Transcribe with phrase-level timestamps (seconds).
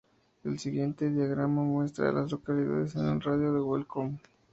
[0.43, 4.17] El siguiente diagrama muestra a las localidades en un radio de de Welcome.